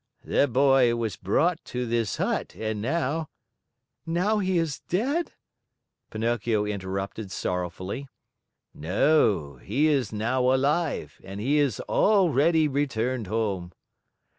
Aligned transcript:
"The 0.23 0.47
boy 0.47 0.95
was 0.95 1.15
brought 1.15 1.63
to 1.65 1.85
this 1.85 2.17
hut 2.17 2.55
and 2.55 2.81
now" 2.81 3.29
"Now 4.17 4.39
he 4.39 4.57
is 4.57 4.79
dead?" 4.89 5.33
Pinocchio 6.09 6.65
interrupted 6.65 7.31
sorrowfully. 7.31 8.07
"No, 8.73 9.57
he 9.57 9.85
is 9.89 10.11
now 10.11 10.51
alive 10.55 11.21
and 11.23 11.39
he 11.39 11.57
has 11.57 11.79
already 11.81 12.67
returned 12.67 13.27
home." 13.27 13.73